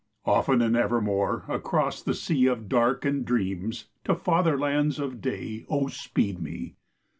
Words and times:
Often 0.25 0.63
and 0.63 0.75
evermore, 0.75 1.45
across 1.47 2.01
the 2.01 2.15
sea 2.15 2.47
Of 2.47 2.67
dark 2.67 3.05
and 3.05 3.23
dreams, 3.23 3.85
to 4.03 4.15
fatherlands 4.15 4.97
of 4.97 5.21
day 5.21 5.63
O 5.69 5.89
speed 5.89 6.41
me! 6.41 6.73